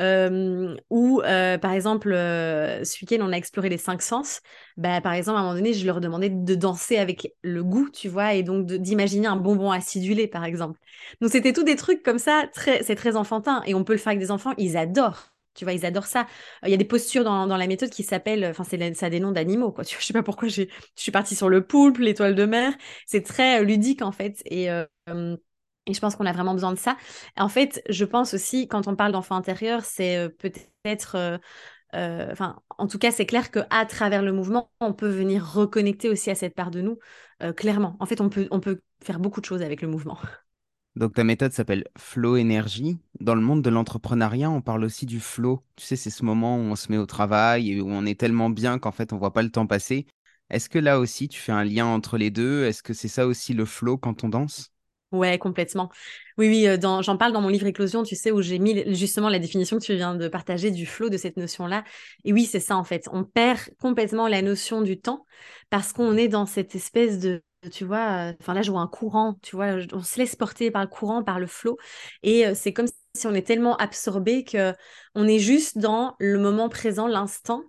[0.00, 4.40] Euh, ou euh, par exemple, euh, ce on a exploré les cinq sens.
[4.76, 7.88] Bah, par exemple, à un moment donné, je leur demandais de danser avec le goût,
[7.90, 10.78] tu vois, et donc d'imaginer un bonbon acidulé, par exemple.
[11.20, 14.08] Donc, c'était tout des trucs comme ça, c'est très enfantin, et on peut le faire
[14.08, 15.32] avec des enfants, ils adorent.
[15.54, 16.26] Tu vois, ils adorent ça.
[16.64, 19.20] Il y a des postures dans, la méthode qui s'appellent, enfin, c'est ça a des
[19.20, 19.84] noms d'animaux, quoi.
[19.84, 20.62] Tu vois, je sais pas pourquoi je
[20.94, 22.72] suis partie sur le poulpe, l'étoile de mer.
[23.06, 24.40] C'est très ludique, en fait.
[24.46, 24.70] Et
[25.90, 26.96] et je pense qu'on a vraiment besoin de ça.
[27.36, 31.16] En fait, je pense aussi, quand on parle d'enfant intérieur, c'est euh, peut-être...
[31.16, 31.38] Euh,
[31.94, 32.32] euh,
[32.78, 36.36] en tout cas, c'est clair qu'à travers le mouvement, on peut venir reconnecter aussi à
[36.36, 37.00] cette part de nous,
[37.56, 37.96] clairement.
[37.98, 40.16] En fait, on peut, on peut faire beaucoup de choses avec le mouvement.
[40.96, 42.98] Donc ta méthode s'appelle Flow Énergie.
[43.20, 45.64] Dans le monde de l'entrepreneuriat, on parle aussi du flow.
[45.76, 48.18] Tu sais, c'est ce moment où on se met au travail et où on est
[48.18, 50.06] tellement bien qu'en fait, on voit pas le temps passer.
[50.50, 52.64] Est-ce que là aussi, tu fais un lien entre les deux?
[52.64, 54.69] Est-ce que c'est ça aussi le flow quand on danse?
[55.12, 55.90] Ouais, complètement.
[56.38, 59.28] Oui, oui, euh, j'en parle dans mon livre Éclosion, tu sais, où j'ai mis justement
[59.28, 61.82] la définition que tu viens de partager du flow de cette notion-là.
[62.24, 63.08] Et oui, c'est ça en fait.
[63.12, 65.26] On perd complètement la notion du temps
[65.68, 67.42] parce qu'on est dans cette espèce de,
[67.72, 70.82] tu vois, enfin là, je vois un courant, tu vois, on se laisse porter par
[70.82, 71.76] le courant, par le flow.
[72.22, 74.72] Et euh, c'est comme si on est tellement absorbé que
[75.16, 77.64] on est juste dans le moment présent, l'instant,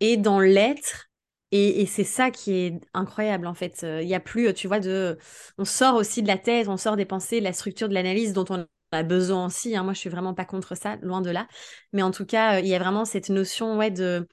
[0.00, 1.06] et dans l'être
[1.52, 3.84] et, c'est ça qui est incroyable en fait.
[3.84, 5.18] Il n'y a plus, tu vois, de.
[5.58, 8.32] On sort aussi de la tête, on sort des pensées, de la structure de l'analyse
[8.32, 9.76] dont on a besoin aussi.
[9.76, 9.84] Hein.
[9.84, 11.46] Moi, je suis vraiment pas contre ça, loin de là.
[11.92, 14.26] Mais en tout cas, il y a vraiment cette notion, ouais, de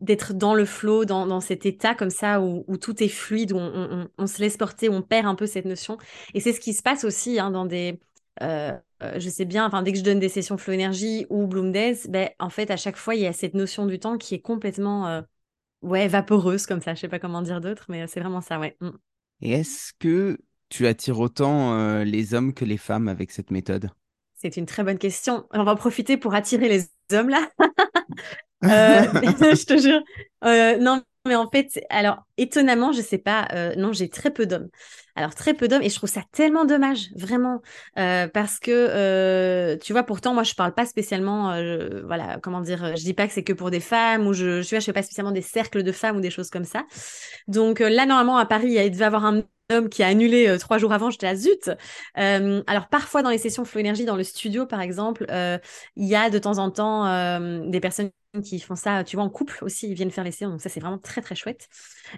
[0.00, 4.26] d'être dans le flow, dans, cet état comme ça où, tout est fluide, où on,
[4.26, 5.96] se laisse porter, où on perd un peu cette notion.
[6.34, 7.98] Et c'est ce qui se passe aussi hein, dans des.
[8.42, 11.46] Euh, euh, je sais bien, enfin, dès que je donne des sessions Flow Energy ou
[11.46, 14.18] Bloom Days, ben, en fait, à chaque fois, il y a cette notion du temps
[14.18, 15.22] qui est complètement euh,
[15.86, 16.94] ouais, vaporeuse comme ça.
[16.94, 18.76] Je sais pas comment dire d'autre, mais c'est vraiment ça, ouais.
[18.80, 18.90] Mm.
[19.42, 23.90] Et est-ce que tu attires autant euh, les hommes que les femmes avec cette méthode?
[24.34, 25.46] C'est une très bonne question.
[25.52, 27.48] On va profiter pour attirer les hommes là.
[28.64, 30.02] Euh, je te jure.
[30.42, 34.46] Euh, non, mais en fait, alors étonnamment, je sais pas, euh, non, j'ai très peu
[34.46, 34.68] d'hommes.
[35.14, 37.62] Alors très peu d'hommes et je trouve ça tellement dommage, vraiment,
[37.98, 41.54] euh, parce que euh, tu vois, pourtant moi je parle pas spécialement,
[42.04, 44.76] voilà, comment dire, je dis pas que c'est que pour des femmes ou je, je,
[44.76, 46.84] je fais pas spécialement des cercles de femmes ou des choses comme ça.
[47.48, 50.92] Donc là normalement à Paris, il devait avoir un homme qui a annulé trois jours
[50.92, 51.70] avant, j'étais à zut.
[52.14, 55.26] alors parfois dans les sessions Flow Énergie, dans le studio par exemple,
[55.96, 58.10] il y a de temps en temps des personnes
[58.42, 60.52] qui font ça, tu vois, en couple aussi, ils viennent faire les séances.
[60.52, 61.68] Donc ça, c'est vraiment très, très chouette.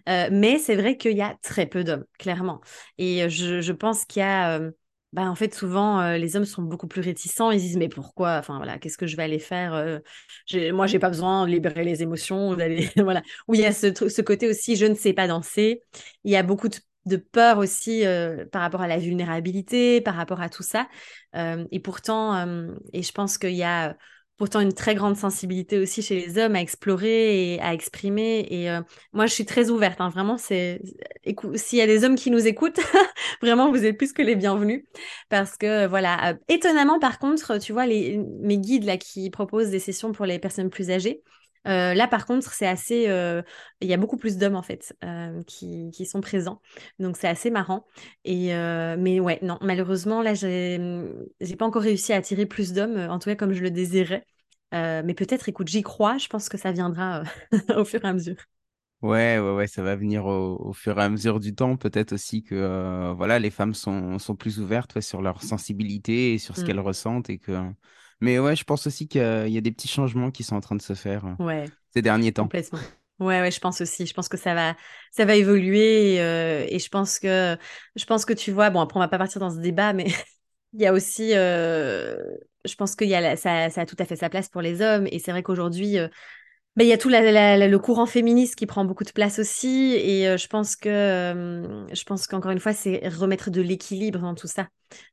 [0.08, 2.60] Euh, mais c'est vrai qu'il y a très peu d'hommes, clairement.
[2.98, 4.58] Et euh, je, pense qu'il y a...
[4.58, 4.70] Euh,
[5.14, 7.50] bah, en fait, souvent, les hommes sont beaucoup plus réticents.
[7.50, 8.36] Ils disent, mais pourquoi?
[8.36, 10.00] Enfin, voilà, qu'est-ce que je vais aller faire
[10.72, 12.54] Moi, j'ai pas besoin de libérer les émotions.
[12.54, 13.22] d'aller voilà.
[13.48, 15.82] Où il y a ce, ce côté aussi, je ne sais pas danser.
[16.24, 16.76] Il y a beaucoup de,
[17.16, 18.04] peur aussi
[18.52, 20.88] par rapport à la vulnérabilité, par rapport à tout ça.
[21.34, 22.46] et pourtant,
[22.92, 23.96] et je pense qu'il y a
[24.38, 28.46] pourtant une très grande sensibilité aussi chez les hommes à explorer et à exprimer.
[28.48, 28.80] Et euh,
[29.12, 30.00] moi, je suis très ouverte.
[30.00, 30.08] Hein.
[30.10, 30.80] vraiment, c'est
[31.56, 32.80] s'il y a des hommes qui nous écoutent,
[33.42, 34.84] vraiment, vous êtes plus que les bienvenus.
[35.28, 39.80] Parce que voilà, euh, étonnamment, par contre, tu vois, mes guides là qui proposent des
[39.80, 41.22] sessions pour les personnes plus âgées.
[41.68, 43.04] Euh, là, par contre, c'est assez.
[43.80, 44.96] Il y a beaucoup plus d'hommes en fait
[45.46, 46.60] qui, qui, sont présents,
[46.98, 47.86] donc c'est assez marrant.
[48.24, 48.48] Et
[48.98, 53.30] mais ouais, non, malheureusement, là, j'ai pas encore réussi à attirer plus d'hommes, en tout
[53.30, 54.24] cas comme je le désirais.
[54.72, 56.18] mais peut-être, écoute, j'y crois.
[56.18, 57.22] Je pense que ça viendra
[57.76, 58.36] au fur et à mesure.
[59.00, 61.76] Ouais, ouais, ouais, ça va venir au, fur et à mesure du temps.
[61.76, 66.56] Peut-être aussi que voilà, les femmes sont, sont plus ouvertes sur leur sensibilité et sur
[66.56, 66.64] ce mmh.
[66.64, 67.52] qu'elles ressentent et que
[68.20, 70.76] mais ouais, je pense aussi qu'il y, a des petits changements qui sont en train
[70.76, 72.44] de se faire euh, ces derniers temps.
[72.44, 72.80] Complètement.
[73.20, 74.06] Ouais, ouais, je pense aussi.
[74.06, 74.76] Je pense que ça va,
[75.10, 77.56] ça va évoluer et, euh, et, je pense que,
[77.96, 80.06] je pense que tu vois, bon, après on va pas partir dans ce débat, mais
[80.72, 82.16] il y a aussi, euh,
[82.64, 84.82] je pense qu'il y a, ça, ça, a tout à fait sa place pour les
[84.82, 85.96] hommes et c'est vrai qu'aujourd'hui,
[86.78, 89.94] bah, il y a tout le courant féministe qui prend beaucoup de place aussi.
[89.96, 94.20] Et euh, je pense que, euh, je pense qu'encore une fois, c'est remettre de l'équilibre
[94.20, 94.68] dans tout ça.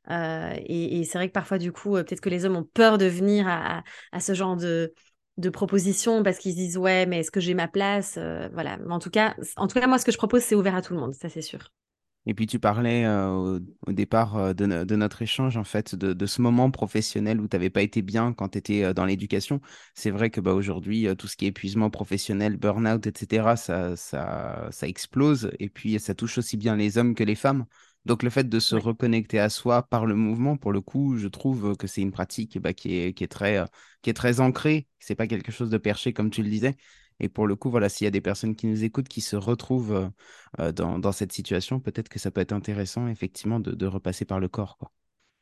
[0.08, 3.06] Euh, et, c'est vrai que parfois, du coup, peut-être que les hommes ont peur de
[3.06, 3.82] venir à,
[4.20, 4.94] ce genre de,
[5.38, 8.16] de propositions parce qu'ils se disent ouais, mais est-ce que j'ai ma place
[8.52, 8.76] Voilà.
[8.76, 10.82] Mais en tout cas, en tout cas, moi, ce que je propose, c'est ouvert à
[10.82, 11.72] tout le monde, ça c'est sûr.
[12.26, 17.40] Et puis tu parlais au, départ de, notre échange, en fait, de, ce moment professionnel
[17.40, 19.60] où tu n'avais pas été bien quand tu étais dans l'éducation.
[19.94, 24.68] C'est vrai que bah, aujourd'hui, tout ce qui est épuisement professionnel, burn-out, etc., ça, ça,
[24.72, 25.50] ça explose.
[25.60, 27.64] Et puis ça touche aussi bien les hommes que les femmes.
[28.06, 31.26] Donc le fait de se reconnecter à soi par le mouvement, pour le coup, je
[31.26, 33.66] trouve que c'est une pratique bah, qui, est, qui, est très, euh,
[34.00, 34.86] qui est très ancrée.
[35.00, 36.76] C'est pas quelque chose de perché comme tu le disais.
[37.20, 39.36] Et pour le coup, voilà, s'il y a des personnes qui nous écoutent, qui se
[39.36, 40.08] retrouvent euh,
[40.60, 44.24] euh, dans, dans, cette situation, peut-être que ça peut être intéressant, effectivement, de, de repasser
[44.24, 44.76] par le corps.
[44.78, 44.92] Quoi.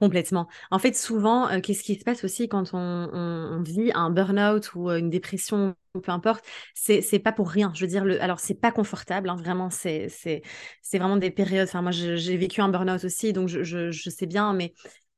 [0.00, 0.48] Complètement.
[0.70, 4.90] En fait, souvent, euh, qu'est-ce qui se passe aussi quand on, vit un burn-out ou
[4.90, 7.72] une dépression, peu importe, c'est, c'est pas pour rien.
[7.74, 10.42] Je veux dire, le, alors c'est pas confortable, hein, vraiment, c'est, c'est,
[10.82, 11.68] c'est vraiment des périodes.
[11.68, 14.74] Enfin, moi, j'ai vécu un burn-out aussi, donc je, je, sais bien, mais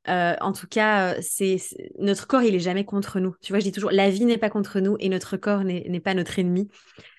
[0.08, 1.56] euh, en tout cas, c'est,
[1.98, 3.34] notre corps, il est jamais contre nous.
[3.42, 6.00] Tu vois, je dis toujours, la vie n'est pas contre nous et notre corps n'est,
[6.00, 6.68] pas notre ennemi.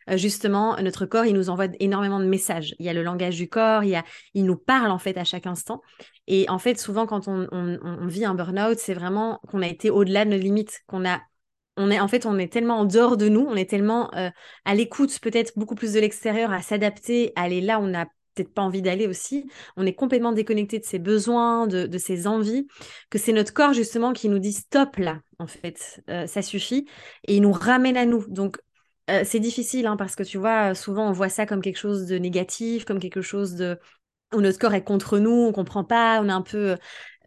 [0.10, 2.76] Euh, justement, notre corps, il nous envoie énormément de messages.
[2.80, 5.18] Il y a le langage du corps, il, y a, il nous parle en fait
[5.18, 5.82] à chaque instant.
[6.28, 10.26] Et en fait, souvent, quand on, vit un burn-out, c'est vraiment qu'on a été au-delà
[10.26, 11.22] de nos limites, qu'on a
[11.80, 14.32] on est en fait on est tellement en dehors de nous, on est tellement euh,
[14.66, 18.08] à l'écoute peut-être beaucoup plus de l'extérieur, à s'adapter, à aller là où on n'a
[18.38, 19.48] peut-être pas envie d'aller aussi.
[19.76, 22.68] On est complètement déconnecté de ses besoins, de, ses envies,
[23.10, 26.88] que c'est notre corps justement qui nous dit stop là, en fait, euh, ça suffit,
[27.28, 28.26] et il nous ramène à nous.
[28.28, 28.58] Donc
[29.10, 32.06] euh, c'est difficile hein, parce que tu vois, souvent on voit ça comme quelque chose
[32.08, 33.80] de négatif, comme quelque chose de
[34.34, 36.72] où notre corps est contre nous, on comprend pas, on est un peu.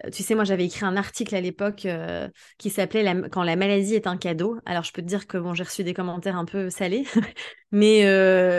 [0.05, 3.57] Euh, tu sais, moi j'avais écrit un article à l'époque euh, qui s'appelait Quand la
[3.57, 4.59] maladie est un cadeau.
[4.67, 7.05] Alors je peux te dire que bon, j'ai reçu des commentaires un peu salés,
[7.73, 8.03] mais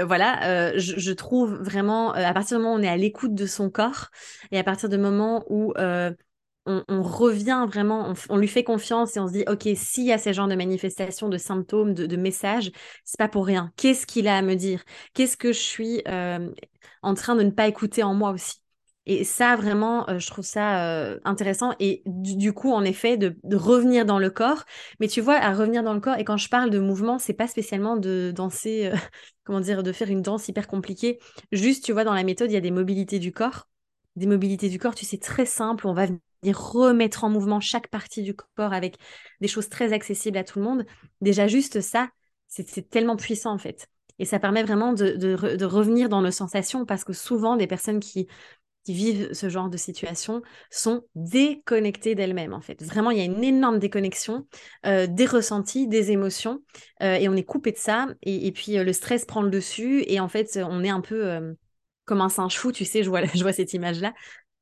[0.03, 3.69] voilà, je, trouve vraiment à partir du moment où on est à l'écoute de son
[3.69, 4.09] corps
[4.51, 5.73] et à partir du moment où
[6.65, 10.17] on, revient vraiment, on, lui fait confiance et on se dit, OK, s'il y a
[10.17, 12.71] ce genre de manifestations, de symptômes, de, messages,
[13.03, 13.71] c'est pas pour rien.
[13.77, 14.83] Qu'est-ce qu'il a à me dire?
[15.13, 16.49] Qu'est-ce que je suis euh,
[17.01, 18.61] en train de ne pas écouter en moi aussi
[19.07, 21.73] et ça, vraiment, euh, je trouve ça euh, intéressant.
[21.79, 24.63] Et du, coup, en effet, de, revenir dans le corps.
[24.99, 27.33] Mais tu vois, à revenir dans le corps, et quand je parle de mouvement, c'est
[27.33, 28.91] pas spécialement de danser,
[29.43, 31.19] comment dire, de faire une danse hyper compliquée.
[31.51, 33.67] Juste, tu vois, dans la méthode, il y a des mobilités du corps.
[34.17, 35.87] Des mobilités du corps, tu sais, très simple.
[35.87, 36.05] On va
[36.43, 38.97] remettre en mouvement chaque partie du corps avec
[39.41, 40.85] des choses très accessibles à tout le monde,
[41.21, 42.09] déjà juste ça,
[42.47, 43.87] c'est tellement puissant en fait.
[44.21, 48.27] Et ça permet vraiment de, revenir dans nos sensations parce que souvent, des personnes qui,
[48.87, 52.83] vivent ce genre de situation sont déconnectées d'elles-mêmes en fait.
[52.83, 54.47] Vraiment, il y a une énorme déconnexion
[54.87, 56.63] euh, des ressentis, des émotions
[57.03, 58.07] euh, et on est coupé de ça.
[58.23, 61.55] Et, puis euh, le stress prend le dessus et en fait, on est un peu
[62.05, 64.13] comme un singe fou, tu sais, je vois, je vois cette image-là.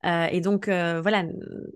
[0.05, 1.25] Euh, et donc, euh, voilà,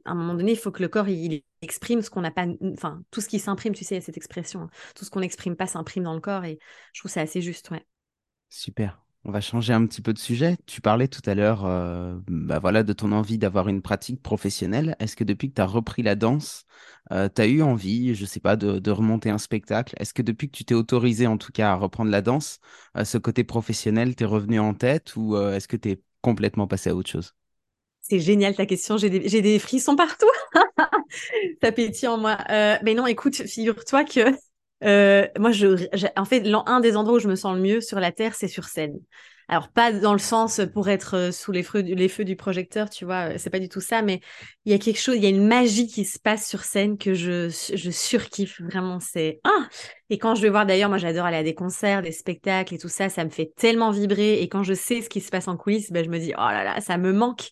[0.05, 2.45] à un moment donné, il faut que le corps il, exprime ce qu'on n'a pas,
[2.73, 4.69] enfin, tout ce qui s'imprime, tu sais, cette expression, hein.
[4.95, 6.59] tout ce qu'on n'exprime pas s'imprime dans le corps et
[6.91, 7.85] je trouve ça assez juste, ouais.
[8.49, 9.01] Super.
[9.25, 10.57] On va changer un petit peu de sujet.
[10.65, 14.97] Tu parlais tout à l'heure euh, bah voilà, de ton envie d'avoir une pratique professionnelle.
[14.99, 16.65] Est-ce que depuis que tu as repris la danse,
[17.09, 19.95] tu as eu envie, je sais pas, de, remonter un spectacle?
[19.97, 22.59] Est-ce que depuis que tu t'es autorisé en tout cas à reprendre la danse,
[23.01, 26.95] ce côté professionnel t'est revenu en tête ou est-ce que tu es complètement passé à
[26.95, 27.33] autre chose?
[28.03, 30.27] C'est génial ta question, j'ai des, frissons partout.
[31.63, 32.37] Ça pétille en moi.
[32.49, 34.19] Euh, mais non, écoute, figure-toi que
[34.83, 35.87] euh, moi, je,
[36.17, 38.49] en fait, un des endroits où je me sens le mieux sur la Terre, c'est
[38.49, 38.99] sur scène.
[39.53, 43.37] Alors, pas dans le sens pour être euh, sous les feux, du projecteur, tu vois,
[43.37, 44.19] c'est pas du tout ça, mais
[44.65, 46.97] il y a quelque chose, il y a une magie qui se passe sur scène
[46.97, 47.49] que je,
[47.91, 48.99] surkiffe vraiment.
[48.99, 49.41] C'est.
[49.43, 49.67] Ah
[50.09, 52.79] Et quand je vais voir, d'ailleurs, moi j'adore aller à des concerts, des spectacles et
[52.79, 54.41] tout ça, ça me fait tellement vibrer.
[54.41, 56.49] Et quand je sais ce qui se passe en coulisses, ben, je me dis, oh
[56.49, 57.51] là là, ça me manque.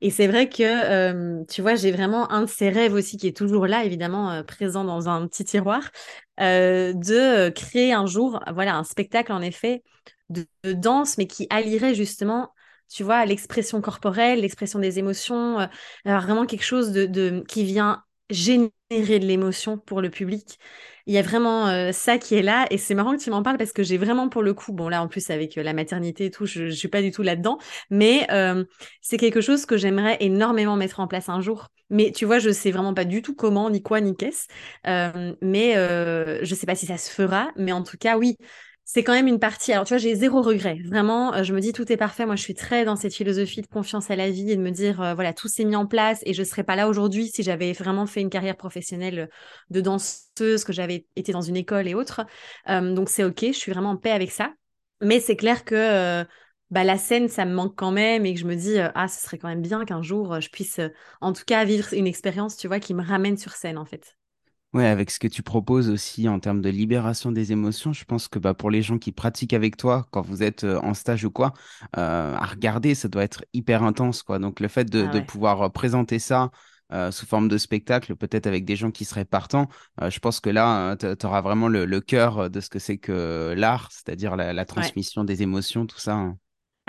[0.00, 3.26] Et c'est vrai que, euh, tu vois, j'ai vraiment un de ces rêves aussi qui
[3.26, 5.90] est toujours là, évidemment, euh, présent dans un petit tiroir,
[6.38, 9.82] de créer un jour, voilà, un spectacle en effet
[10.30, 12.52] de, danse, mais qui allierait justement,
[12.88, 15.66] tu vois, l'expression corporelle, l'expression des émotions, euh,
[16.04, 20.58] vraiment quelque chose de, qui vient générer de l'émotion pour le public.
[21.06, 23.42] Il y a vraiment euh, ça qui est là et c'est marrant que tu m'en
[23.42, 25.72] parles parce que j'ai vraiment pour le coup, bon là en plus avec euh, la
[25.72, 27.58] maternité et tout, je, ne suis pas du tout là-dedans,
[27.90, 28.26] mais
[29.00, 31.68] c'est quelque chose que j'aimerais énormément mettre en place un jour.
[31.92, 34.46] Mais tu vois, je sais vraiment pas du tout comment, ni quoi, ni qu'est-ce.
[35.42, 38.36] mais je sais pas si ça se fera, mais en tout cas oui,
[38.92, 39.72] c'est quand même une partie.
[39.72, 40.80] Alors, tu vois, j'ai zéro regret.
[40.84, 42.26] Vraiment, euh, je me dis tout est parfait.
[42.26, 44.72] Moi, je suis très dans cette philosophie de confiance à la vie et de me
[44.72, 47.44] dire, euh, voilà, tout s'est mis en place et je serais pas là aujourd'hui si
[47.44, 49.30] j'avais vraiment fait une carrière professionnelle
[49.70, 52.22] de danseuse, que j'avais été dans une école et autres.
[52.68, 53.42] Euh, donc, c'est OK.
[53.42, 54.54] Je suis vraiment en paix avec ça.
[55.00, 56.24] Mais c'est clair que
[56.70, 59.22] bah, la scène, ça me manque quand même et que je me dis, ah, ce
[59.22, 60.80] serait quand même bien qu'un jour, je puisse,
[61.20, 64.16] en tout cas, vivre une expérience, tu vois, qui me ramène sur scène, en fait.
[64.72, 68.28] Ouais, avec ce que tu proposes aussi en termes de libération des émotions, je pense
[68.28, 71.24] que bah, pour les gens qui pratiquent avec toi, quand vous êtes euh, en stage
[71.24, 71.54] ou quoi,
[71.96, 74.38] euh, à regarder, ça doit être hyper intense, quoi.
[74.38, 76.52] Donc le fait de, Ah de pouvoir euh, présenter ça
[76.92, 79.68] euh, sous forme de spectacle, peut-être avec des gens qui seraient partants,
[80.08, 83.54] je pense que là, tu auras vraiment le, le cœur de ce que c'est que
[83.56, 84.94] l'art, c'est-à-dire la, la Ouais.
[84.94, 86.14] transmission des émotions, tout ça.
[86.14, 86.38] hein.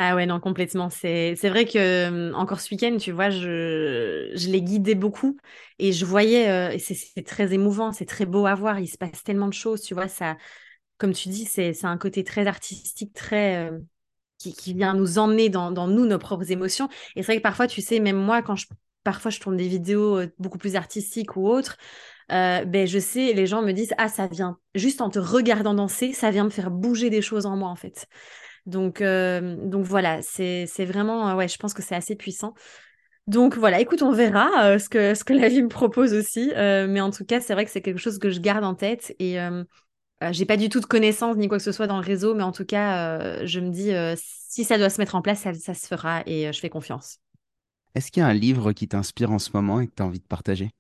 [0.03, 0.89] Ah ouais, non, complètement.
[0.89, 5.37] C'est, vrai que euh, encore ce week-end, tu vois, je, je l'ai guidé beaucoup
[5.77, 8.79] et je voyais, euh, c'est très émouvant, c'est très beau à voir.
[8.79, 10.37] Il se passe tellement de choses, tu vois, ça,
[10.97, 13.77] comme tu dis, c'est c'est un côté très artistique, très, euh,
[14.39, 16.89] qui, qui vient nous emmener dans, dans nous, nos propres émotions.
[17.15, 18.67] Et c'est vrai que parfois, tu sais, même moi, quand je,
[19.03, 21.77] parfois je tourne des vidéos euh, beaucoup plus artistiques ou autres,
[22.29, 26.13] ben je sais, les gens me disent, ah, ça vient, juste en te regardant danser,
[26.13, 28.07] ça vient me faire bouger des choses en moi, en fait.
[28.65, 32.54] Donc, euh, donc voilà, c'est, c'est vraiment, euh, ouais, je pense que c'est assez puissant.
[33.28, 36.52] Donc voilà, écoute, on verra euh, ce que, ce que la vie me propose aussi.
[36.56, 38.76] Euh, mais en tout cas, c'est vrai que c'est quelque chose que je garde en
[38.76, 39.38] tête et
[40.32, 42.43] j'ai pas du tout de connaissances ni quoi que ce soit dans le réseau, mais
[42.43, 45.74] en tout cas, je me dis, si ça doit se mettre en place, ça, ça
[45.74, 47.17] se fera et je fais confiance.
[47.95, 50.06] Est-ce qu'il y a un livre qui t'inspire en ce moment et que tu as
[50.06, 50.71] envie de partager?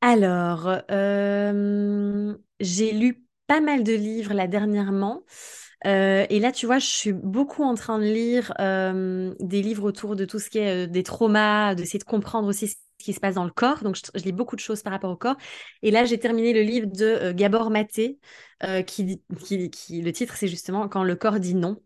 [0.00, 5.24] Alors, euh, j'ai lu pas mal de livres là dernièrement.
[5.84, 9.82] Euh, et là, tu vois, je suis beaucoup en train de lire euh, des livres
[9.82, 13.20] autour de tout ce qui est euh, des traumas, d'essayer de comprendre aussi qui se
[13.20, 13.82] passe dans le corps.
[13.82, 15.36] Donc, je, lis beaucoup de choses par rapport au corps.
[15.82, 18.18] Et là, j'ai terminé le livre de euh, Gabor Maté,
[18.62, 19.22] euh, qui,
[19.70, 21.80] qui, le titre, c'est justement Quand le corps dit non.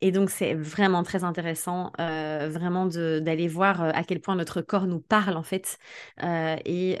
[0.00, 4.62] Et donc, c'est vraiment très intéressant, euh, vraiment d'aller voir euh, à quel point notre
[4.62, 5.78] corps nous parle, en fait,
[6.22, 6.98] et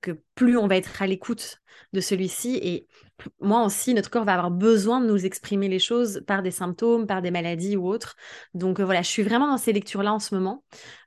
[0.00, 1.60] que plus on va être à l'écoute
[1.92, 2.86] de celui-ci, et
[3.40, 7.06] moi aussi, notre corps va avoir besoin de nous exprimer les choses par des symptômes,
[7.06, 8.16] par des maladies ou autres.
[8.54, 10.64] Donc, voilà, je suis vraiment dans ces lectures-là en ce moment.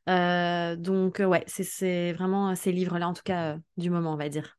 [0.09, 4.29] Euh, donc, ouais, c'est vraiment ces livres-là, en tout cas, euh, du moment, on va
[4.29, 4.57] dire.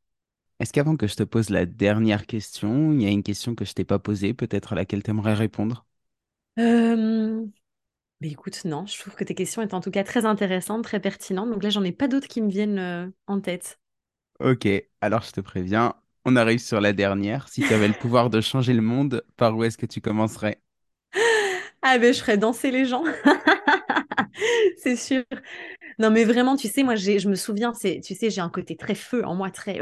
[0.60, 3.64] Est-ce qu'avant que je te pose la dernière question, il y a une question que
[3.64, 5.84] je t'ai pas posée, peut-être à laquelle tu aimerais répondre?
[6.58, 7.46] Euh,
[8.20, 11.00] Mais écoute, non, je trouve que tes questions étaient en tout cas très intéressantes, très
[11.00, 11.50] pertinentes.
[11.50, 13.80] Donc là, j'en ai pas d'autres qui me viennent euh, en tête.
[14.40, 14.68] Ok,
[15.00, 17.48] alors je te préviens, on arrive sur la dernière.
[17.48, 20.60] Si tu avais le pouvoir de changer le monde, par où est-ce que tu commencerais?
[21.82, 23.04] Ah ben, je ferais danser les gens,
[24.78, 25.24] c'est sûr.
[25.98, 28.76] Non, mais vraiment, tu sais, moi, je me souviens, c'est, tu sais, j'ai un côté
[28.76, 29.80] très feu en moi, très.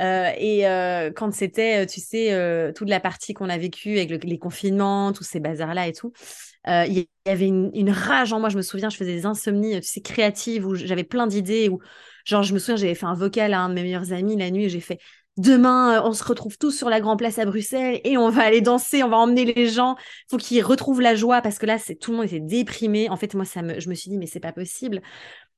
[0.00, 4.10] Euh, et euh, quand c'était, euh, tu sais, toute la partie qu'on a vécue avec
[4.10, 6.12] le- les confinements, tous ces bazars-là et tout,
[6.66, 6.94] il
[7.26, 8.48] y avait une, rage en moi.
[8.50, 11.68] Je me souviens, je faisais des insomnies, tu sais, créatives, où j'avais plein d'idées.
[11.70, 11.80] Où,
[12.24, 14.50] genre, je me souviens, j'avais fait un vocal à un de mes meilleurs amis la
[14.50, 14.98] nuit et j'ai fait.
[15.40, 18.42] Demain, euh, on se retrouve tous sur la Grand Place à Bruxelles et on va
[18.42, 19.96] aller danser, on va emmener les gens.
[20.30, 23.08] Faut qu'ils retrouvent la joie parce que là, c'est tout le monde était déprimé.
[23.08, 25.00] En fait, moi, ça je me suis dit, mais c'est pas possible.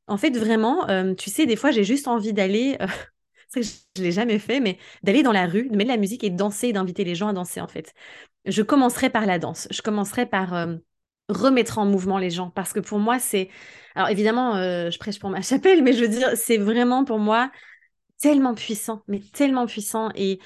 [0.07, 2.87] En fait, vraiment, euh, tu sais, des fois, j'ai juste envie d'aller, euh,
[3.55, 6.01] que je ne l'ai jamais fait, mais d'aller dans la rue, de mettre de la
[6.01, 7.93] musique et de danser, d'inviter les gens à danser, en fait.
[8.45, 9.67] Je commencerai par la danse.
[9.73, 10.77] Je commencerai par euh,
[11.29, 13.49] remettre en mouvement les gens, parce que pour moi, c'est...
[13.97, 17.51] Alors, évidemment, je prêche pour ma chapelle, mais je veux dire, c'est vraiment pour moi
[18.23, 20.11] tellement puissant, mais tellement puissant.
[20.17, 20.41] Et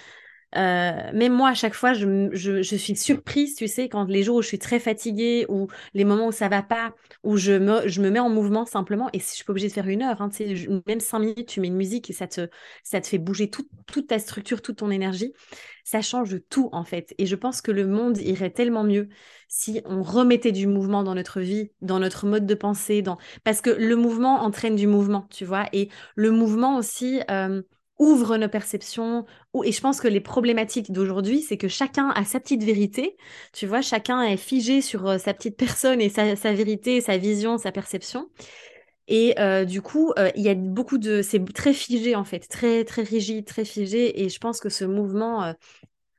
[0.57, 4.37] euh, même moi, à chaque fois, je, je- suis surprise, tu sais, quand les jours
[4.37, 7.87] où je suis très fatiguée ou les moments où ça va pas, où je me,
[7.89, 9.09] je me mets en mouvement simplement.
[9.13, 10.31] Et si je suis pas obligée de faire une heure, hein,
[10.87, 12.49] même cinq minutes, tu mets une musique et ça te,
[12.83, 15.33] ça te fait bouger toute toute ta structure, toute ton énergie.
[15.85, 17.15] Ça change tout, en fait.
[17.19, 19.09] Et je pense que le monde irait tellement mieux
[19.49, 23.19] si on remettait du mouvement dans notre vie, dans notre mode de pensée, dans...
[23.45, 25.67] parce que le mouvement entraîne du mouvement, tu vois.
[25.73, 27.63] Et le mouvement aussi euh,
[27.99, 29.25] ouvre nos perceptions,
[29.65, 33.17] Et je pense que les problématiques d'aujourd'hui, c'est que chacun a sa petite vérité.
[33.53, 37.59] Tu vois, chacun est figé sur euh, sa petite personne et sa, vérité, sa vision,
[37.59, 38.29] sa perception.
[39.09, 41.23] Et euh, du coup, euh, il y a beaucoup de...
[41.23, 44.23] C'est très figé en fait, très, très rigide, très figé.
[44.25, 45.53] Et je pense que ce mouvement, euh,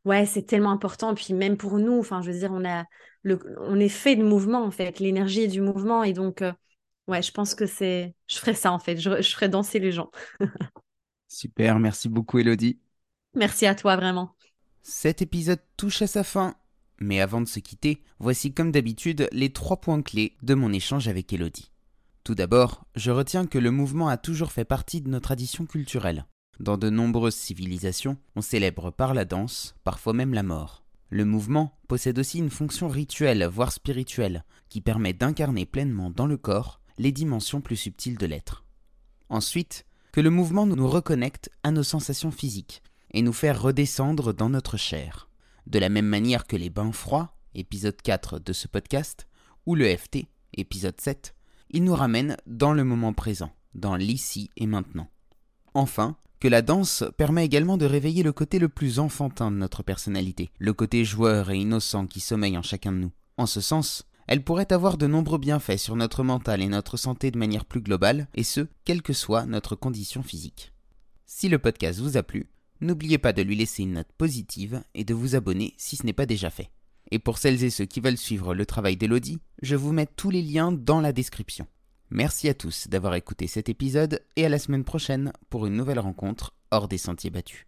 [0.06, 1.14] ouais, c'est tellement important.
[1.16, 2.86] Puis même pour nous, enfin, je veux dire, on a
[3.24, 3.40] le...
[3.62, 6.04] on est fait de mouvement en fait, l'énergie est du mouvement.
[6.04, 6.44] Et donc,
[7.08, 8.16] ouais, je pense que c'est...
[8.28, 10.12] Je ferais ça en fait, je, je ferais danser les gens.
[11.28, 12.80] Super, merci beaucoup Elodie.
[13.36, 14.36] Merci à toi, vraiment.
[14.82, 16.56] Cet épisode touche à sa fin.
[17.00, 21.08] Mais avant de se quitter, voici comme d'habitude les trois points clés de mon échange
[21.08, 21.72] avec Elodie.
[22.24, 26.26] Tout d'abord, je retiens que le mouvement a toujours fait partie de nos traditions culturelles.
[26.60, 30.84] Dans de nombreuses civilisations, on célèbre par la danse, parfois même la mort.
[31.10, 36.38] Le mouvement possède aussi une fonction rituelle, voire spirituelle, qui permet d'incarner pleinement dans le
[36.38, 38.66] corps les dimensions plus subtiles de l'être.
[39.30, 39.86] Ensuite,
[40.18, 44.76] que le mouvement nous reconnecte à nos sensations physiques et nous fait redescendre dans notre
[44.76, 45.30] chair.
[45.68, 49.28] De la même manière que les bains froids, épisode 4 de ce podcast,
[49.68, 51.36] ou le FT, épisode 7,
[51.70, 55.08] il nous ramène dans le moment présent, dans l'ici et maintenant.
[55.76, 59.84] Enfin, que la danse permet également de réveiller le côté le plus enfantin de notre
[59.84, 63.12] personnalité, le côté joueur et innocent qui sommeille en chacun de nous.
[63.38, 67.32] En ce sens, elle pourrait avoir de nombreux bienfaits sur notre mental et notre santé
[67.32, 70.74] de manière plus globale, et ce, quelle que soit notre condition physique.
[71.26, 72.48] Si le podcast vous a plu,
[72.82, 76.14] n'oubliez pas de lui laisser une note positive et de vous abonner si ce n'est
[76.14, 76.72] pas déjà fait.
[77.12, 80.30] Et pour celles et ceux qui veulent suivre le travail d'Elodie, je vous mets tous
[80.30, 81.68] les liens dans la description.
[82.10, 86.00] Merci à tous d'avoir écouté cet épisode et à la semaine prochaine pour une nouvelle
[86.00, 87.67] rencontre hors des sentiers battus.